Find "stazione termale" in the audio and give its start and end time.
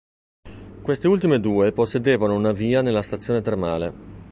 3.03-3.93